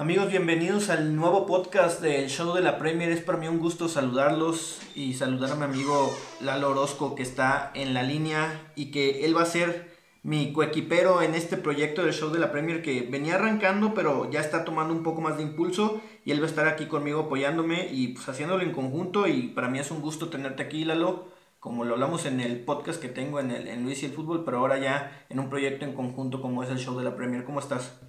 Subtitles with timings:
[0.00, 3.10] Amigos, bienvenidos al nuevo podcast del show de la Premier.
[3.10, 6.10] Es para mí un gusto saludarlos y saludar a mi amigo
[6.40, 11.20] Lalo Orozco que está en la línea y que él va a ser mi coequipero
[11.20, 14.94] en este proyecto del show de la Premier que venía arrancando pero ya está tomando
[14.94, 18.26] un poco más de impulso y él va a estar aquí conmigo apoyándome y pues
[18.26, 22.24] haciéndolo en conjunto y para mí es un gusto tenerte aquí Lalo como lo hablamos
[22.24, 25.26] en el podcast que tengo en, el, en Luis y el Fútbol pero ahora ya
[25.28, 27.44] en un proyecto en conjunto como es el show de la Premier.
[27.44, 28.00] ¿Cómo estás?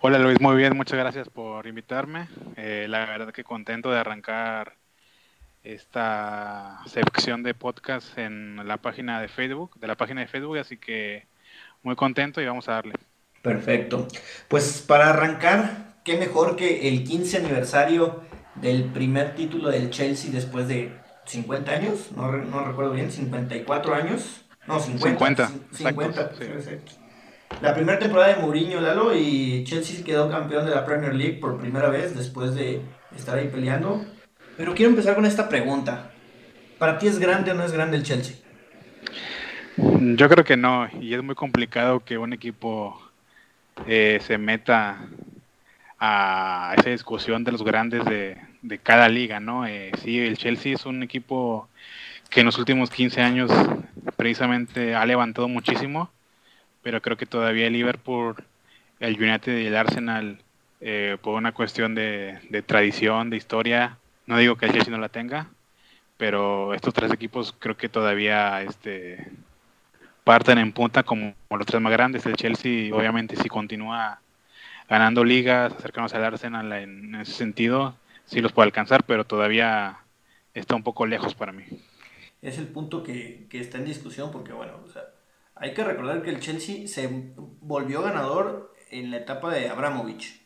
[0.00, 2.28] Hola Luis, muy bien, muchas gracias por invitarme.
[2.56, 4.74] Eh, la verdad que contento de arrancar
[5.64, 10.76] esta sección de podcast en la página de Facebook, de la página de Facebook, así
[10.76, 11.26] que
[11.82, 12.92] muy contento y vamos a darle.
[13.40, 14.06] Perfecto.
[14.48, 18.22] Pues para arrancar, qué mejor que el 15 aniversario
[18.54, 20.92] del primer título del Chelsea después de
[21.24, 24.44] 50 años, no, no recuerdo bien, 54 años.
[24.66, 25.48] No, 50.
[25.72, 27.05] 50, 50
[27.62, 31.58] la primera temporada de Mourinho, Lalo, y Chelsea quedó campeón de la Premier League por
[31.58, 32.82] primera vez después de
[33.16, 34.04] estar ahí peleando.
[34.56, 36.10] Pero quiero empezar con esta pregunta.
[36.78, 38.36] ¿Para ti es grande o no es grande el Chelsea?
[39.76, 43.00] Yo creo que no, y es muy complicado que un equipo
[43.86, 44.98] eh, se meta
[45.98, 48.38] a esa discusión de los grandes de,
[48.82, 49.66] cada liga, ¿no?
[49.66, 51.68] Eh, sí, el Chelsea es un equipo
[52.28, 53.50] que en los últimos 15 años
[54.16, 56.10] precisamente ha levantado muchísimo
[56.86, 58.36] pero creo que todavía el Liverpool,
[59.00, 60.38] el United y el Arsenal,
[60.80, 65.08] eh, por una cuestión de, tradición, de historia, no digo que el Chelsea no la
[65.08, 65.48] tenga,
[66.16, 69.32] pero estos tres equipos creo que todavía este,
[70.22, 72.24] parten en punta como, los tres más grandes.
[72.24, 74.20] El Chelsea, obviamente, si continúa
[74.88, 79.98] ganando ligas, acercándose al Arsenal en, ese sentido, sí los puede alcanzar, pero todavía
[80.54, 81.64] está un poco lejos para mí.
[82.42, 85.02] Es el punto que está en discusión, porque bueno, o sea,
[85.56, 87.08] hay que recordar que el Chelsea se
[87.60, 90.42] volvió ganador en la etapa de Abramovich.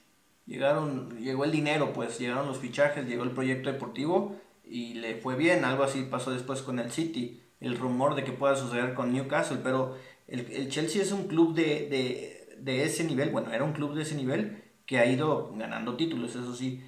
[0.46, 5.36] Llegaron, llegó el dinero, pues llegaron los fichajes, llegó el proyecto deportivo y le fue
[5.36, 5.64] bien.
[5.64, 7.42] Algo así pasó después con el City.
[7.60, 9.96] El rumor de que pueda suceder con Newcastle, pero
[10.26, 14.14] el, Chelsea es un club de, de ese nivel, bueno, era un club de ese
[14.14, 16.82] nivel que ha ido ganando títulos, eso sí.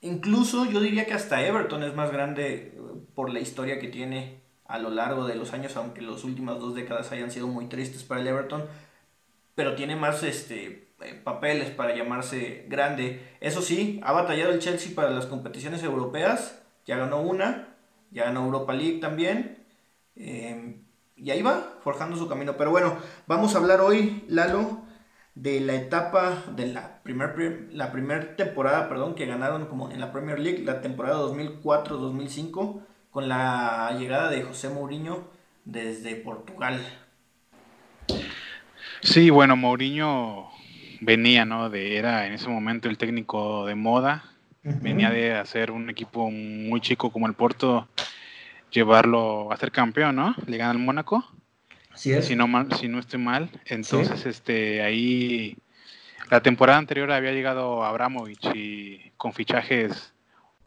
[0.00, 2.74] Incluso yo diría que hasta Everton es más grande
[3.14, 6.74] por la historia que tiene a lo largo de los años, aunque las últimas dos
[6.74, 8.64] décadas hayan sido muy tristes para el Everton,
[9.54, 13.20] pero tiene más este, eh, papeles para llamarse grande.
[13.40, 17.76] Eso sí, ha batallado el Chelsea para las competiciones europeas, ya ganó una,
[18.12, 19.58] ya ganó Europa League también,
[20.14, 20.82] em,
[21.16, 22.56] y ahí va, forjando su camino.
[22.56, 24.82] Pero bueno, vamos a hablar hoy, Lalo,
[25.34, 27.34] de la etapa de la primera
[27.72, 33.96] la temporada, perdón, que ganaron como en la Premier League, la temporada 2004-2005 con la
[33.98, 35.28] llegada de José Mourinho
[35.64, 36.80] desde Portugal.
[39.02, 40.50] Sí, bueno, Mourinho
[41.00, 41.70] venía, ¿no?
[41.70, 44.24] De, era en ese momento el técnico de moda,
[44.62, 47.88] venía de hacer un equipo muy chico como el Porto,
[48.70, 50.34] llevarlo a ser campeón, ¿no?
[50.46, 51.24] Le gana al Mónaco.
[51.90, 52.26] Así es.
[52.26, 53.50] Si no, mal, si no estoy mal.
[53.64, 55.56] Entonces, este, ahí,
[56.30, 60.12] la temporada anterior había llegado Abramovich y con fichajes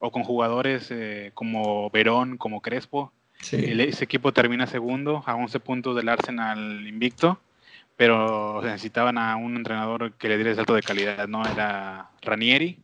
[0.06, 3.14] o con jugadores eh, como Verón, como Crespo.
[3.40, 7.40] ese equipo termina segundo a 11 puntos del Arsenal invicto,
[7.96, 11.48] pero necesitaban a un entrenador que le diera el salto de calidad, ¿no?
[11.48, 12.80] Era Ranieri,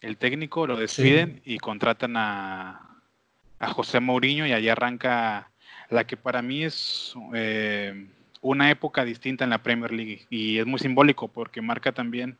[0.00, 3.00] el técnico, lo despiden y contratan a,
[3.58, 5.50] a José Mourinho y allí arranca
[5.90, 8.06] la que para mí es eh,
[8.42, 12.38] una época distinta en la Premier League y es muy simbólico porque marca también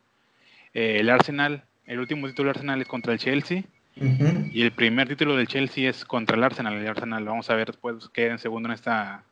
[0.73, 3.65] eh, el Arsenal el último título del Arsenal es contra el Chelsea.
[3.95, 6.75] Y el primer título del Chelsea es contra el Arsenal.
[6.75, 9.25] El Arsenal, vamos a ver después, queda en segundo en esta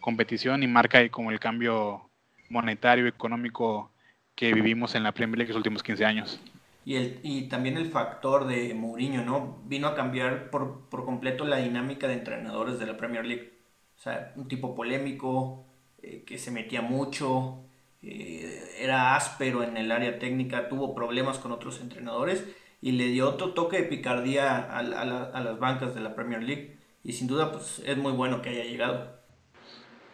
[0.00, 2.08] competición y marca ahí como el cambio
[2.50, 3.90] monetario, económico
[4.34, 6.40] que vivimos en la Premier League los últimos 15 años.
[6.84, 9.58] Y, el, y también el factor de Mourinho, ¿no?
[9.64, 13.54] Vino a cambiar por, por completo la dinámica de entrenadores de la Premier League.
[13.96, 15.64] O sea, un tipo polémico,
[16.02, 17.64] eh, que se metía mucho,
[18.06, 22.44] eh, era áspero en el área técnica, tuvo problemas con otros entrenadores
[22.80, 27.12] y le dio otro toque de picardía a, las bancas de la Premier League y
[27.12, 29.22] sin duda pues es muy bueno que haya llegado.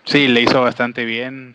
[0.04, 1.54] Sí, le hizo bastante bien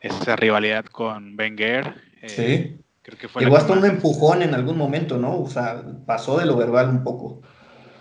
[0.00, 1.94] esa rivalidad con Wenger.
[2.22, 2.84] Eh, sí.
[3.02, 5.40] Creo que fue Llegó hasta un empujón en algún momento, ¿no?
[5.40, 7.40] O sea, pasó de lo verbal un poco.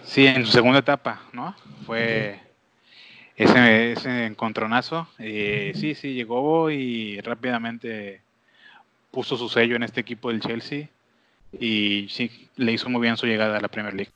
[0.04, 1.56] Sí, en su segunda etapa, ¿no?
[1.86, 2.40] Fue
[3.38, 5.08] ese, ese encontronazo.
[5.20, 8.22] Eh, sí, sí, llegó y rápidamente
[9.12, 10.90] puso su sello en este equipo del Chelsea
[11.52, 14.12] y sí, le hizo muy bien su llegada a la Premier League.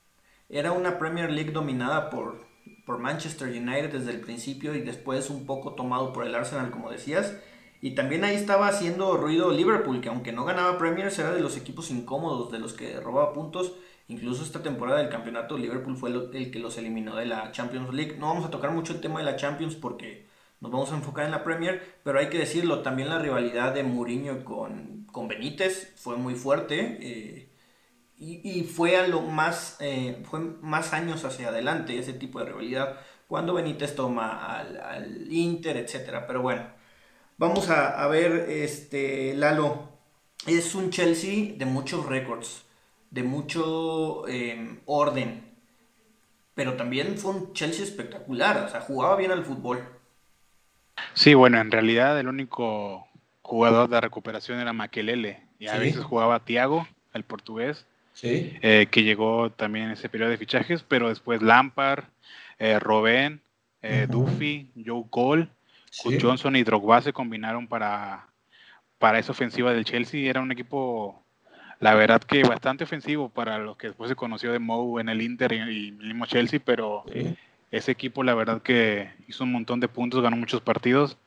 [0.50, 2.46] Era una Premier League dominada por,
[2.86, 6.92] por Manchester United desde el principio y después un poco tomado por el Arsenal, como
[6.92, 7.38] decías.
[7.80, 11.58] Y también ahí estaba haciendo ruido Liverpool, que aunque no ganaba Premier, era de los
[11.58, 13.74] equipos incómodos, de los que robaba puntos.
[14.12, 18.18] Incluso esta temporada del campeonato, Liverpool fue el que los eliminó de la Champions League.
[18.20, 20.28] No vamos a tocar mucho el tema de la Champions porque
[20.60, 23.84] nos vamos a enfocar en la Premier, pero hay que decirlo, también la rivalidad de
[23.84, 26.98] Mourinho con, con Benítez fue muy fuerte.
[27.02, 27.48] Eh,
[28.18, 33.00] y, fue a lo más, eh, fue más años hacia adelante ese tipo de rivalidad,
[33.28, 36.28] cuando Benítez toma al, al Inter, etcétera.
[36.28, 36.68] Pero bueno,
[37.42, 39.90] Vamos a, ver, este, Lalo,
[40.46, 42.66] es un Chelsea de muchos récords,
[43.12, 45.44] de mucho em, orden,
[46.56, 49.88] pero también fue un Chelsea espectacular, o sea, jugaba bien al fútbol.
[51.14, 53.08] Sí, bueno, en realidad el único
[53.42, 57.86] jugador de recuperación era Maquelele, y a veces jugaba Thiago, el portugués,
[58.24, 62.06] eh, que llegó también en ese periodo de fichajes, pero después Lampard,
[62.60, 63.42] eh, Robben,
[63.82, 65.50] eh, Duffy, Joe Cole,
[66.22, 68.28] Johnson y Drogba se combinaron para,
[68.98, 70.30] para esa ofensiva del Chelsea.
[70.30, 71.21] Era un equipo,
[71.82, 75.22] la verdad que bastante ofensivo para los que después se conoció de Mou en el
[75.22, 77.04] Inter y, mismo Chelsea, pero
[77.72, 81.18] ese equipo la verdad que hizo un montón de puntos, ganó muchos partidos.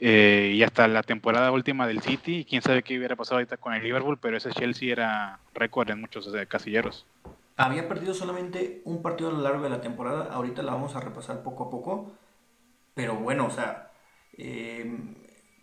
[0.00, 3.72] Eh, y hasta la temporada última del City, quién sabe qué hubiera pasado ahorita con
[3.74, 7.06] el Liverpool, pero ese Chelsea era récord en muchos casilleros.
[7.56, 11.00] Había perdido solamente un partido a lo largo de la temporada, ahorita la vamos a
[11.00, 12.12] repasar poco a poco,
[12.94, 13.90] pero bueno, o sea,
[14.36, 15.14] em,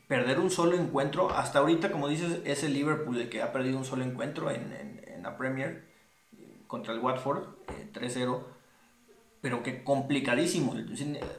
[0.09, 3.77] perder un solo encuentro, hasta ahorita, como dices, es el Liverpool el que ha perdido
[3.77, 5.83] un solo encuentro en, la Premier
[6.65, 7.44] contra el Watford,
[7.94, 8.44] 3-0, eh,
[9.39, 10.75] pero que complicadísimo.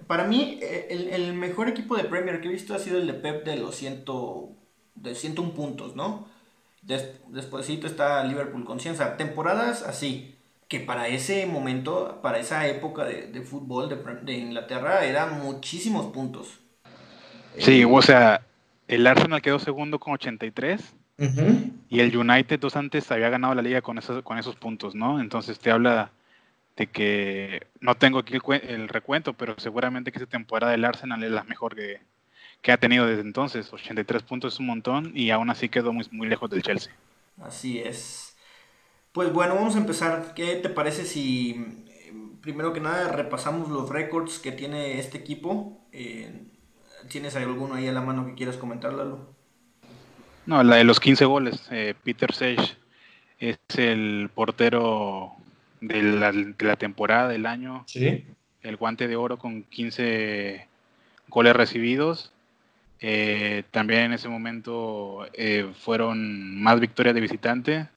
[0.06, 3.14] Para mí, eh, el, mejor equipo de Premier que he visto ha sido el de
[3.14, 4.05] Pep de los 100,
[4.94, 6.28] de 101 puntos, ¿no?
[6.82, 10.37] Des, está Liverpool con 100, o sea, temporadas así
[10.69, 13.88] que para ese momento, para esa época de, fútbol
[14.23, 16.61] de, Inglaterra, eran muchísimos puntos.
[17.58, 18.46] Sí, o sea,
[18.90, 20.94] el Arsenal quedó segundo con 83
[21.88, 25.20] y el United dos antes había ganado la liga con esos, con esos puntos, ¿no?
[25.20, 26.10] Entonces te habla
[26.76, 31.31] de que no tengo aquí el, recuento, pero seguramente que esa temporada del Arsenal es
[31.31, 32.00] la mejor que,
[32.62, 33.72] que, ha tenido desde entonces.
[33.72, 36.92] 83 puntos es un montón y aún así quedó muy, muy lejos del Chelsea.
[37.40, 38.37] Así es.
[39.12, 40.34] Pues bueno, vamos a empezar.
[40.34, 41.84] ¿Qué te parece si
[42.40, 45.87] primero que nada repasamos los récords que tiene este equipo?
[45.92, 46.50] Eh,
[47.08, 48.93] ¿Tienes alguno ahí a la mano que quieras comentar,
[50.47, 51.67] No, la de los 15 goles.
[51.70, 52.76] Eh, Peter Sage
[53.38, 55.32] es el portero
[55.81, 57.85] de la, temporada del año.
[57.87, 58.26] Sí.
[58.62, 60.67] El guante de oro con 15
[61.29, 62.32] goles recibidos.
[63.00, 65.26] Eh, también en ese momento
[65.81, 67.88] fueron más victorias de visitante,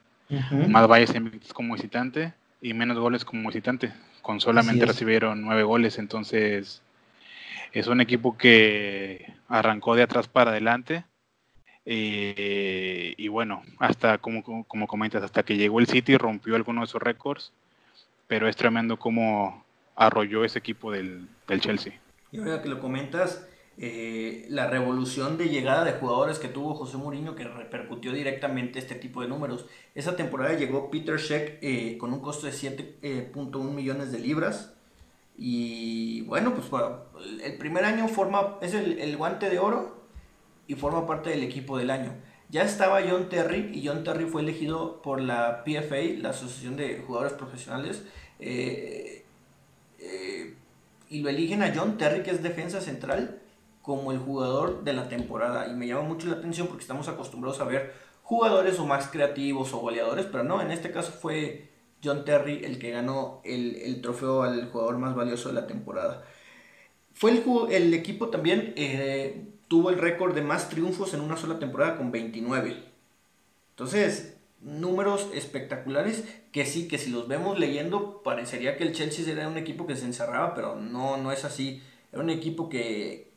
[0.69, 1.13] más valles
[1.53, 3.91] como visitante y menos goles como visitante.
[4.21, 6.81] Con solamente recibieron nueve goles, entonces
[7.73, 11.05] es un equipo que arrancó de atrás para adelante.
[11.85, 16.91] Eh, y bueno, hasta como, como comentas, hasta que llegó el City rompió algunos de
[16.91, 17.51] sus récords,
[18.27, 19.65] pero es tremendo cómo
[19.95, 21.93] arrolló ese equipo del, del Chelsea.
[22.31, 23.47] Y ahora que lo comentas,
[23.77, 28.95] eh, la revolución de llegada de jugadores que tuvo José Mourinho que repercutió directamente este
[28.95, 29.65] tipo de números.
[29.95, 34.72] Esa temporada llegó Peter Sheck eh, con un costo de 7.1 eh, millones de libras.
[35.37, 36.67] Y bueno, pues
[37.43, 40.03] el primer año forma, es el, guante de oro
[40.67, 42.13] y forma parte del equipo del año.
[42.49, 47.03] Ya estaba John Terry y John Terry fue elegido por la PFA, la Asociación de
[47.05, 48.03] Jugadores Profesionales.
[51.09, 53.39] y lo eligen a John Terry, que es defensa central,
[53.81, 55.67] como el jugador de la temporada.
[55.67, 57.93] Y me llama mucho la atención porque estamos acostumbrados a ver
[58.23, 61.72] jugadores o más creativos o goleadores, pero no, en este caso fue
[62.03, 66.23] John Terry el que ganó el, trofeo al jugador más valioso de la temporada.
[67.13, 71.59] Fue el, el equipo también, eh, tuvo el récord de más triunfos en una sola
[71.59, 72.75] temporada con 29.
[73.71, 79.47] Entonces, números espectaculares que sí, que si los vemos leyendo, parecería que el Chelsea era
[79.47, 81.81] un equipo que se encerraba, pero no, no es así.
[82.11, 83.33] Era un equipo que,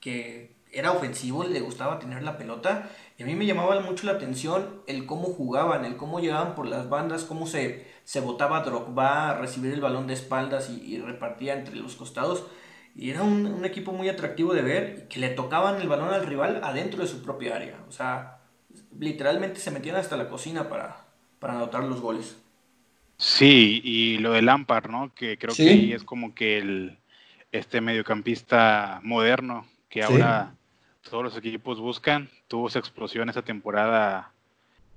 [0.00, 2.90] que era ofensivo, le gustaba tener la pelota.
[3.20, 6.66] Y a mí me llamaba mucho la atención el cómo jugaban, el cómo llegaban por
[6.66, 11.52] las bandas, cómo se, se botaba Drogba a recibir el balón de espaldas y, repartía
[11.52, 12.46] entre los costados.
[12.96, 16.62] Y era un, equipo muy atractivo de ver que le tocaban el balón al rival
[16.64, 17.84] adentro de su propia área.
[17.90, 18.38] O sea,
[18.98, 21.04] literalmente se metían hasta la cocina para,
[21.40, 22.38] para anotar los goles.
[23.18, 25.12] Sí, y lo de Lampard, ¿no?
[25.14, 26.96] Que creo que ahí es como que el
[27.52, 30.54] este mediocampista moderno que ahora
[31.08, 32.28] todos los equipos buscan.
[32.48, 34.32] Tuvo esa explosión esa temporada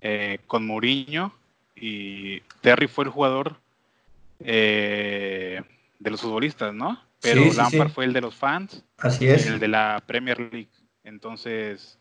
[0.02, 1.34] eh, con Mourinho
[1.76, 3.58] y Terry fue el jugador
[4.40, 5.62] eh,
[6.00, 7.02] de los futbolistas, ¿no?
[7.22, 8.84] Pero Lampard fue el de los fans.
[8.98, 9.48] Así es.
[9.48, 10.70] El de la Premier League.
[11.06, 11.98] Entonces,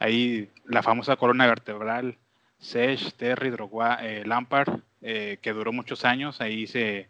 [0.00, 2.18] ahí la famosa columna vertebral,
[2.58, 7.08] Sech, Terry, Drogba, eh, Lampard, eh, que duró muchos años, ahí se,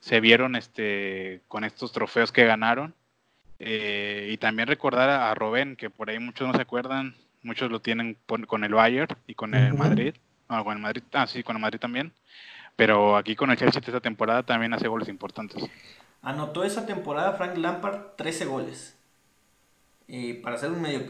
[0.00, 2.94] se vieron este, con estos trofeos que ganaron.
[3.58, 7.80] Eh, y también recordar a, Robén, que por ahí muchos no se acuerdan, muchos lo
[7.80, 10.14] tienen con el Bayern y con el Madrid.
[10.48, 12.12] No, con el Madrid, ah, sí, con el Madrid también.
[12.76, 15.64] Pero aquí con el Chelsea esta temporada también hace goles importantes.
[16.22, 18.96] Anotó esa temporada Frank Lampard 13 goles.
[20.08, 21.00] Y para ser un medio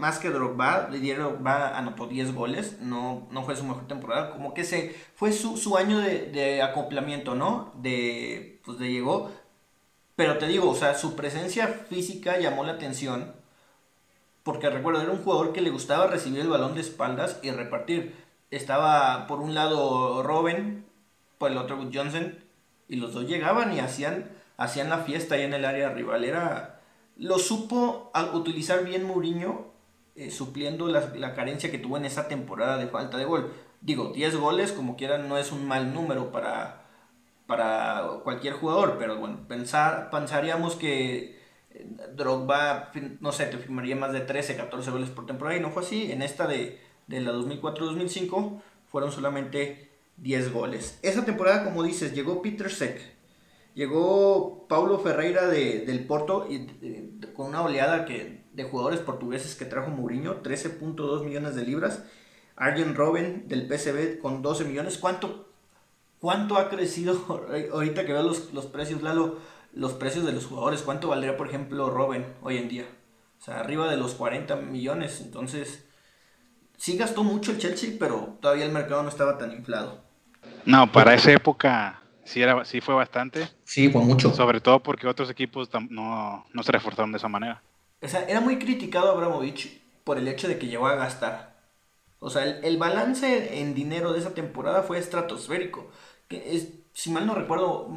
[0.00, 4.64] más que Drogba, Drogba anotó 10 goles, no, no fue su mejor temporada, como que
[4.64, 7.72] se fue su, su año de, de, acoplamiento, ¿no?
[7.76, 9.30] De, pues de llegó,
[10.16, 13.34] pero te digo, o sea, su presencia física llamó la atención,
[14.44, 18.14] porque recuerdo, era un jugador que le gustaba recibir el balón de espaldas y repartir.
[18.50, 20.84] Estaba por un lado Robin,
[21.38, 22.38] por el otro Johnson,
[22.88, 26.24] y los dos llegaban y hacían, hacían la fiesta ahí en el área rival.
[26.24, 26.80] Era,
[27.16, 29.72] lo supo utilizar bien Mourinho,
[30.14, 33.52] eh, supliendo la, carencia que tuvo en esa temporada de falta de gol.
[33.80, 36.83] Digo, 10 goles, como quieran, no es un mal número para,
[37.46, 41.38] para cualquier jugador, pero bueno, pensar, pensaríamos que
[41.70, 45.70] eh, Drogba, no sé, te firmaría más de 13, 14 goles por temporada y no
[45.70, 46.10] fue así.
[46.10, 50.98] En esta de, de la 2004-2005 fueron solamente 10 goles.
[51.02, 53.00] Esa temporada, como dices, llegó Peter Sek,
[53.74, 56.66] llegó Paulo Ferreira de, del Porto y,
[57.34, 62.04] con una oleada que, de jugadores portugueses que trajo Mourinho, 13.2 millones de libras.
[62.56, 64.96] Arjen Robben del PSV con 12 millones.
[64.98, 65.53] ¿Cuánto,
[66.24, 67.22] cuánto ha crecido
[67.72, 69.36] ahorita que veo los, los precios, Lalo?
[69.74, 70.80] Los precios de los jugadores.
[70.80, 72.86] ¿Cuánto valdría, por ejemplo, Robben hoy en día?
[73.38, 75.20] O sea, arriba de los 40 millones.
[75.20, 75.84] Entonces,
[76.78, 80.02] sí gastó mucho el Chelsea, pero todavía el mercado no estaba tan inflado.
[80.64, 83.46] No, para esa época sí, era, sí fue bastante.
[83.64, 84.32] Sí, fue mucho.
[84.32, 87.62] Sobre todo porque otros equipos no, se reforzaron de esa manera.
[88.00, 91.54] O sea, era muy criticado Abramovich por el hecho de que llegó a gastar.
[92.18, 95.90] O sea, el, balance en dinero de esa temporada fue estratosférico.
[96.28, 97.90] Que es, si mal no recuerdo,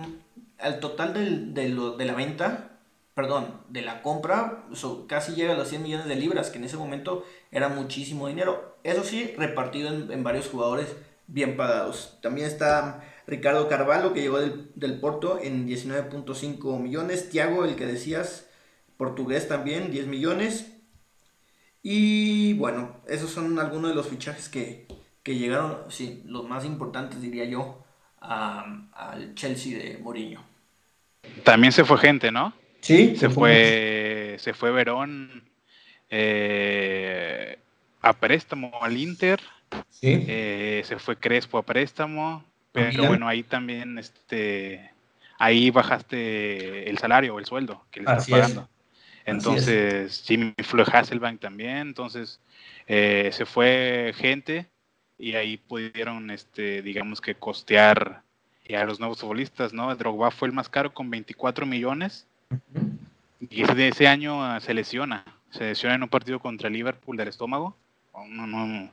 [0.60, 2.78] al total de, de la venta,
[3.18, 4.66] perdón, de la compra,
[5.08, 8.78] casi llega a los 100 millones de libras, que en ese momento era muchísimo dinero.
[8.84, 12.20] Eso sí, repartido en, varios jugadores bien pagados.
[12.22, 17.32] También está Ricardo Carvalho, que llegó del, Porto en 19.5 millones.
[17.32, 18.50] Tiago, el que decías,
[18.98, 20.74] portugués también, 10 millones.
[21.82, 24.86] Y bueno, esos son algunos de los fichajes que,
[25.26, 27.84] llegaron, sí, los más importantes diría yo,
[28.20, 30.44] al Chelsea de Mourinho.
[31.44, 32.54] También se fue gente, ¿no?
[32.82, 35.44] Sí, se fue, se fue Verón
[36.10, 37.58] eh,
[38.02, 39.42] a préstamo al Inter.
[39.90, 40.24] Sí.
[40.28, 42.44] Eh, se fue Crespo a préstamo.
[42.72, 44.92] Pero bueno, ahí también este
[45.40, 48.70] ahí bajaste el salario o el sueldo que le estás pagando.
[49.26, 51.80] Entonces, Jimmy fue Hasselbank también.
[51.80, 52.40] Entonces,
[52.88, 54.68] eh, se fue gente
[55.18, 58.22] y ahí pudieron, este, digamos que costear
[58.76, 59.96] a los nuevos futbolistas, ¿no?
[59.96, 62.28] Drogba fue el más caro con 24 millones
[63.50, 67.30] y ese, ese año ah, se lesiona, se lesiona en un partido contra Liverpool del
[67.30, 67.76] estómago,
[68.28, 68.90] no, no,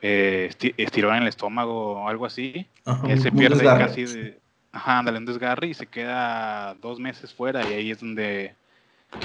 [0.00, 2.66] eh, estiró en el estómago o algo así,
[3.06, 4.38] él se pierde casi de,
[4.72, 8.54] ajá, un desgarre y se queda dos meses fuera y ahí es donde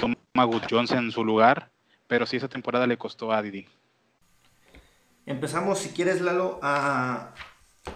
[0.00, 1.68] toma Good Johnson en su lugar,
[2.06, 3.66] pero sí esa temporada le costó a Didi.
[5.26, 7.34] Empezamos, si quieres, Lalo, a,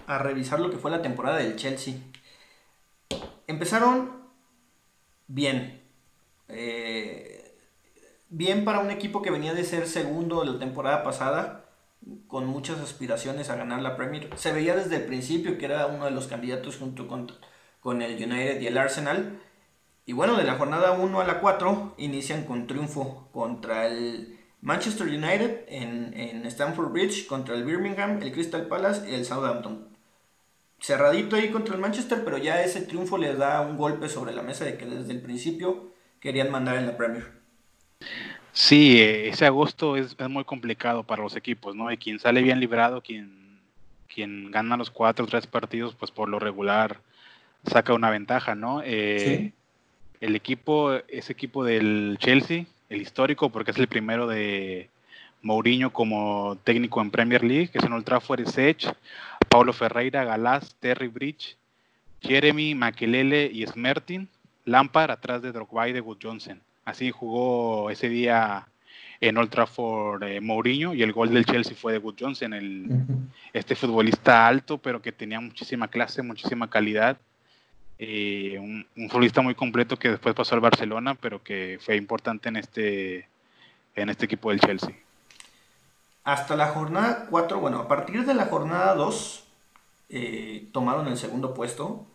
[0.06, 1.94] a revisar lo que fue la temporada del Chelsea.
[3.46, 4.28] Empezaron
[5.26, 5.82] bien.
[6.48, 7.54] Eh,
[8.28, 11.64] bien para un equipo que venía de ser segundo de la temporada pasada,
[12.26, 14.30] con muchas aspiraciones a ganar la Premier.
[14.36, 17.30] Se veía desde el principio que era uno de los candidatos junto con,
[17.80, 19.40] con el United y el Arsenal.
[20.06, 25.06] Y bueno, de la jornada 1 a la 4 inician con triunfo contra el Manchester
[25.06, 29.88] United en, en Stamford Bridge, contra el Birmingham, el Crystal Palace y el Southampton
[30.80, 34.42] cerradito ahí contra el Manchester, pero ya ese triunfo les da un golpe sobre la
[34.42, 37.26] mesa de que desde el principio querían mandar en la Premier.
[38.52, 41.92] Sí, ese agosto es, muy complicado para los equipos, ¿no?
[41.92, 43.60] Y quien sale bien librado, quien,
[44.12, 47.00] quien gana los cuatro o tres partidos, pues por lo regular
[47.64, 48.82] saca una ventaja, ¿no?
[48.84, 49.52] Eh,
[50.20, 54.88] el equipo, ese equipo del Chelsea, el histórico, porque es el primero de
[55.42, 58.92] Mourinho como técnico en Premier League, que es en Old Trafford, Sech,
[59.48, 61.56] Paulo Ferreira, Galás, Terry Bridge,
[62.20, 64.28] Jeremy, Makelele y Smertin,
[64.64, 66.60] Lampard atrás de Drogba y de Wood Johnson.
[66.84, 68.66] Así jugó ese día
[69.20, 72.88] en Old Trafford eh, Mourinho y el gol del Chelsea fue de Wood Johnson, el,
[73.52, 77.18] este futbolista alto pero que tenía muchísima clase, muchísima calidad.
[77.98, 82.56] Eh, un, futbolista muy completo que después pasó al Barcelona pero que fue importante en
[82.56, 83.28] este
[83.96, 84.94] en este equipo del Chelsea.
[86.22, 89.44] Hasta la jornada 4, bueno, a partir de la jornada 2,
[90.10, 92.06] eh, tomaron el segundo puesto.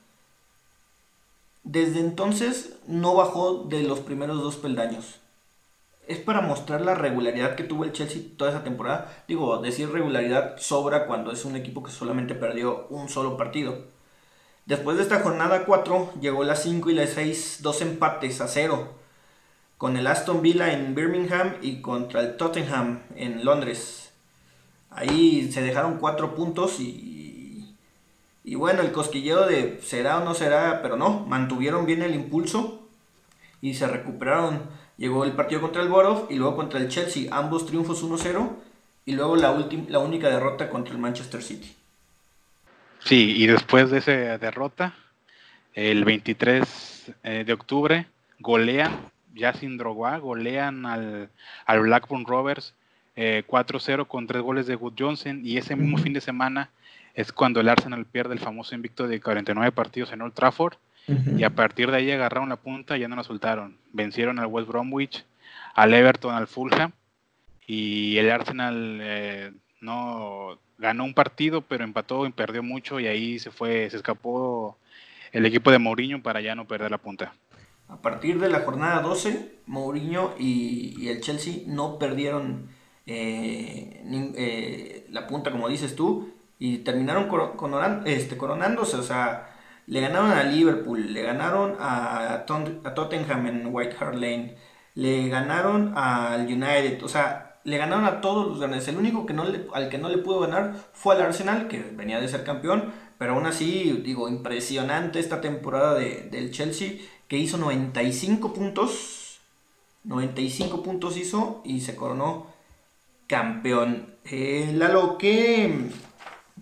[1.63, 5.19] Desde entonces no bajó de los primeros dos peldaños.
[6.07, 9.23] Es para mostrar la regularidad que tuvo el Chelsea toda esa temporada.
[9.27, 13.92] Digo, decir regularidad sobra cuando es un equipo que solamente perdió un solo partido.
[14.65, 18.93] Después de esta jornada 4 llegó la 5 y la 6, dos empates a cero.
[19.77, 24.13] Con el Aston Villa en Birmingham y contra el Tottenham en Londres.
[24.89, 27.75] Ahí se dejaron cuatro puntos y,
[28.45, 32.87] y bueno, el cosquilleo de será o no será, pero no, mantuvieron bien el impulso
[33.61, 34.61] y se recuperaron.
[34.95, 38.49] Llegó el partido contra el Borough y luego contra el Chelsea, ambos triunfos 1-0
[39.05, 39.53] y luego la,
[39.89, 41.75] la única derrota contra el Manchester City.
[43.05, 44.93] Sí, y después de esa derrota,
[45.73, 48.05] el 23 eh, de octubre,
[48.39, 48.91] golean,
[49.33, 51.29] ya sin Drogba, golean al,
[51.65, 52.73] al Blackburn Rovers
[53.15, 56.69] 4-0 eh, con tres goles de Wood Johnson y ese mismo fin de semana
[57.13, 60.77] es cuando el Arsenal pierde el famoso invicto de 49 partidos en Old Trafford
[61.37, 63.77] y a partir de ahí agarraron la punta y ya no la soltaron.
[63.91, 65.25] Vencieron al West Bromwich,
[65.75, 66.93] al Everton, al Fulham
[67.67, 69.51] y el Arsenal eh,
[69.83, 74.77] no ganó un partido, pero empató y perdió mucho y ahí se fue, se escapó
[75.31, 77.33] el equipo de Mourinho para ya no perder la punta.
[77.87, 82.69] A partir de la jornada 12, Mourinho y, el Chelsea no perdieron
[83.05, 84.01] eh,
[84.35, 87.29] eh, la punta, como dices tú, y terminaron
[88.05, 89.53] este, coronándose, o sea,
[89.85, 94.55] le ganaron a Liverpool, le ganaron a, a Tottenham en White Hart Lane,
[94.95, 98.87] le ganaron al United, o sea, le ganaron a todos los grandes.
[98.87, 102.19] El único que no al que no le pudo ganar fue al Arsenal, que venía
[102.19, 102.91] de ser campeón.
[103.17, 109.39] Pero aún así, digo, impresionante esta temporada de, del Chelsea, que hizo 95 puntos.
[110.03, 112.47] 95 puntos hizo y se coronó
[113.27, 114.15] campeón.
[114.25, 115.89] Eh, Lalo, ¿qué,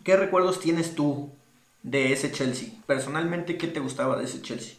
[0.03, 1.31] ¿qué recuerdos tienes tú
[1.81, 2.69] de ese Chelsea?
[2.85, 4.75] Personalmente, ¿qué te gustaba de ese Chelsea?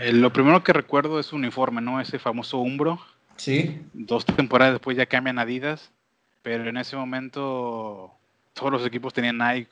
[0.00, 2.00] Eh, lo primero que recuerdo es su uniforme, ¿no?
[2.00, 3.00] Ese famoso Umbro
[3.40, 3.80] Sí.
[3.94, 5.90] Dos temporadas después ya cambian Adidas,
[6.42, 8.12] pero en ese momento
[8.52, 9.70] todos los equipos tenían Nike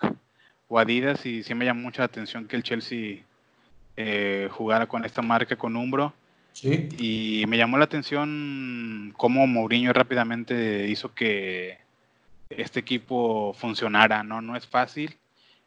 [0.69, 3.19] o Adidas y sí me llamó mucha la atención que el Chelsea
[3.99, 6.15] eh, jugara con esta marca, con Umbro.
[6.55, 6.89] Sí.
[6.99, 11.77] Y me llamó la atención cómo Mourinho rápidamente hizo que
[12.49, 14.41] este equipo funcionara, ¿no?
[14.41, 15.15] No es fácil.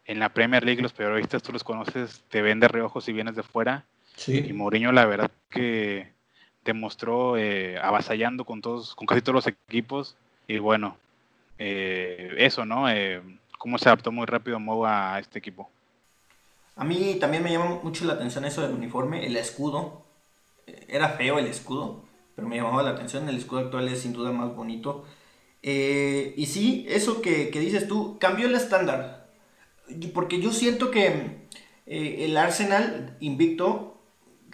[0.06, 3.36] En la Premier League los periodistas tú los conoces, te ven de reojo si vienes
[3.36, 3.84] de fuera.
[4.16, 4.44] Sí.
[4.44, 6.10] Y Mourinho la verdad que
[6.64, 10.16] demostró eh, avasallando con todos, con casi todos los equipos.
[10.46, 10.96] Y bueno,
[11.58, 12.90] eh, eso, ¿no?
[12.90, 13.22] Eh,
[13.58, 15.70] cómo se adaptó muy rápido Mo a este equipo.
[16.76, 20.04] A mí también me llama mucho la atención eso del uniforme, el escudo.
[20.88, 23.28] Era feo el escudo, pero me llamaba la atención.
[23.28, 25.04] El escudo actual es sin duda más bonito.
[25.62, 29.30] y sí, eso que, que, dices tú, cambió el estándar.
[30.14, 31.46] Porque yo siento que
[31.86, 33.91] el Arsenal invicto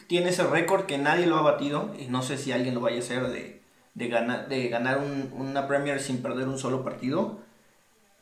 [0.08, 2.96] tiene ese récord que nadie lo ha batido y no sé si alguien lo vaya
[2.96, 3.60] a hacer de,
[3.94, 7.38] de ganar, de ganar una Premier sin perder un solo partido.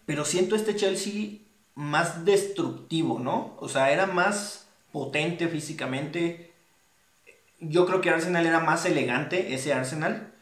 [0.05, 1.39] Pero siento este Chelsea
[1.75, 3.57] más destructivo, ¿no?
[3.61, 6.53] O sea, era más potente físicamente.
[7.61, 10.33] Yo creo que Arsenal era más elegante, ese Arsenal.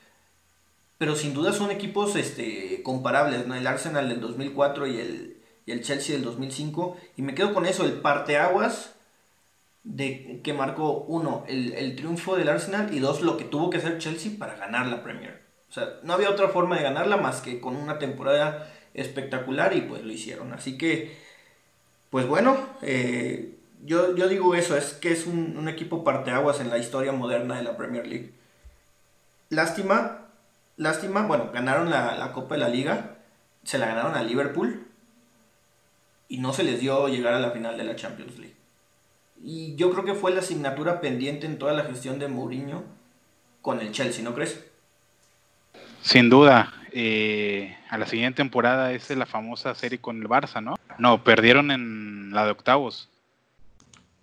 [0.97, 3.55] Pero sin duda son equipos este, comparables, ¿no?
[3.55, 6.97] El Arsenal del 2004 y el, y el Chelsea del 2005.
[7.17, 8.94] Y me quedo con eso, el parteaguas
[9.85, 13.99] de que marcó uno el, triunfo del Arsenal y dos lo que tuvo que hacer
[13.99, 15.43] Chelsea para ganar la Premier.
[15.69, 19.83] O sea, no había otra forma de ganarla más que con una temporada espectacular y
[19.83, 20.53] pues lo hicieron.
[20.53, 21.19] Así que,
[22.11, 26.71] pues bueno, eh, yo, yo, digo eso, es que es un, un, equipo parteaguas en
[26.71, 28.33] la historia moderna de la Premier League.
[29.51, 30.29] Lástima,
[30.77, 33.17] lástima, bueno, ganaron la, la Copa de la Liga,
[33.65, 34.87] se la ganaron a Liverpool
[36.29, 38.54] y no se les dio llegar a la final de la Champions League.
[39.47, 42.83] Y yo creo que fue la asignatura pendiente en toda la gestión de Mourinho
[43.61, 44.65] con el Chelsea, ¿no crees?
[46.01, 46.73] Sin duda.
[46.93, 50.77] Eh, a la siguiente temporada es la famosa serie con el Barça, ¿no?
[50.99, 53.11] No, perdieron en la de octavos.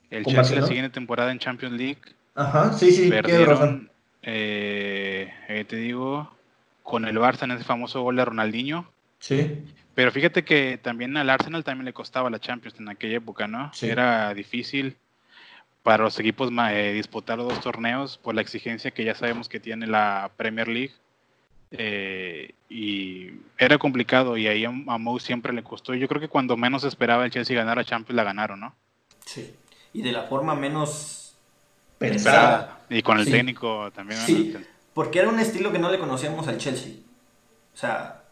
[0.09, 2.01] El Chelsea la siguiente temporada en Champions League.
[2.33, 3.09] Ajá, sí, sí.
[3.09, 3.91] Perdieron,
[4.23, 6.31] eh, eh, te digo,
[6.81, 8.89] con el Barça en ese famoso gol de Ronaldinho.
[9.19, 9.65] Sí.
[9.93, 13.71] Pero fíjate que también al Arsenal también le costaba la Champions en aquella época, ¿no?
[13.73, 13.87] Sí.
[13.87, 14.97] Era difícil
[15.83, 19.59] para los equipos eh, disputar los dos torneos por la exigencia que ya sabemos que
[19.59, 20.93] tiene la Premier League.
[21.71, 25.93] Eh, y era complicado y ahí a, Mou siempre le costó.
[25.93, 28.75] Yo creo que cuando menos esperaba el Chelsea ganar a Champions la ganaron, ¿no?
[29.25, 29.55] Sí,
[29.93, 31.35] y de la forma menos
[31.97, 32.81] pensada.
[32.89, 34.19] Y con el técnico también.
[34.21, 34.55] Sí.
[34.93, 36.93] porque era un estilo que no le conocíamos al Chelsea.
[37.73, 38.23] O sea,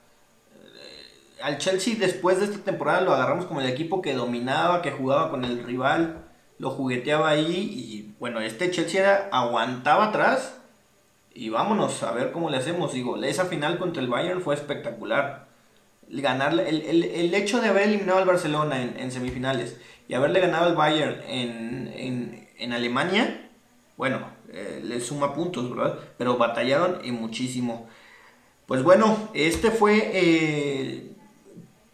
[0.54, 4.92] eh, al Chelsea después de esta temporada lo agarramos como el equipo que dominaba, que
[4.92, 6.29] jugaba con el rival,
[6.60, 10.58] lo jugueteaba ahí y bueno, este Chelsea era, aguantaba atrás
[11.34, 12.94] y vámonos a ver cómo le hacemos.
[12.94, 15.48] Digo, esa final contra el Bayern fue espectacular.
[16.10, 21.22] Ganar, el, hecho de haber eliminado al Barcelona en, semifinales y haberle ganado al Bayern
[21.28, 23.50] en, Alemania,
[23.96, 24.20] bueno,
[24.52, 25.98] eh, le suma puntos, ¿verdad?
[26.18, 27.88] Pero batallaron y muchísimo.
[28.66, 31.12] Pues bueno, este fue, eh,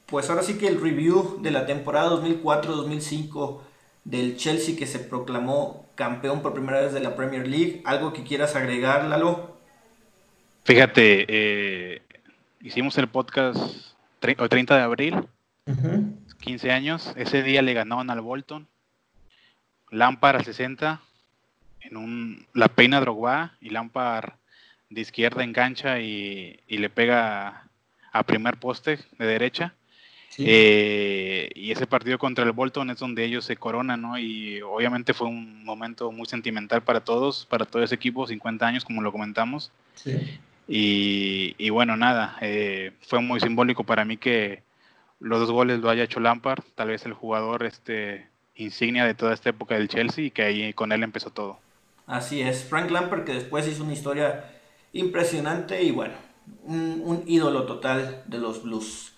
[0.06, 3.62] pues ahora sí que el review de la temporada 2004-2005
[4.06, 7.82] del Chelsea que se proclamó campeón por primera vez de la Premier League.
[7.84, 9.58] ¿Algo que quieras agregar, Lalo?
[10.64, 12.02] Fíjate, eh,
[12.62, 15.28] hicimos el podcast el 30 de abril,
[16.40, 17.14] 15 años.
[17.16, 18.68] Ese día le ganaban al Bolton.
[19.92, 21.02] Lampard al 60,
[21.82, 24.34] en un, la peina Drogba y Lampard
[24.90, 27.70] de izquierda engancha y, y le pega
[28.12, 29.76] a primer poste de derecha.
[30.38, 34.18] Eh, y ese partido contra el Bolton es donde ellos se coronan, ¿no?
[34.18, 38.86] Y obviamente fue un momento muy sentimental para todos, para todo ese equipo, 50 años,
[38.86, 39.72] como lo comentamos.
[39.96, 40.40] Sí.
[40.68, 44.64] Y, bueno, nada, eh, fue muy simbólico para mí que
[45.20, 49.34] los dos goles lo haya hecho Lampard, tal vez el jugador este, insignia de toda
[49.34, 51.60] esta época del Chelsea y que ahí con él empezó todo.
[52.08, 54.46] Así es, Frank Lampard que después hizo una historia
[54.94, 56.14] impresionante y bueno,
[56.64, 59.15] un, un ídolo total de los Blues.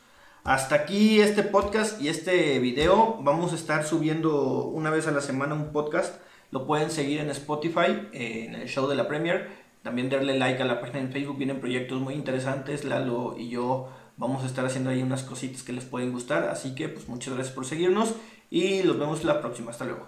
[0.48, 3.18] Hasta aquí este podcast y este video.
[3.20, 6.22] Vamos a estar subiendo una vez a la semana un podcast.
[6.52, 9.50] Lo pueden seguir en Spotify, en el show de la Premier.
[9.84, 11.38] También darle like a la página en Facebook.
[11.38, 12.86] Vienen proyectos muy interesantes.
[12.86, 16.46] Lalo y yo vamos a estar haciendo ahí unas cositas que les pueden gustar.
[16.46, 18.16] Así que pues muchas gracias por seguirnos
[18.50, 19.72] y los vemos la próxima.
[19.72, 20.08] Hasta luego.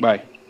[0.00, 0.45] Bye.